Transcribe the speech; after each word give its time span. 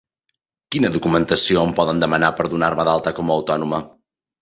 Quina 0.75 0.91
documentació 0.95 1.63
em 1.67 1.75
poden 1.81 2.03
demanar 2.07 2.35
per 2.41 2.49
donar-me 2.57 2.91
d'alta 2.91 3.19
com 3.21 3.31
a 3.33 3.41
autònoma? 3.41 3.87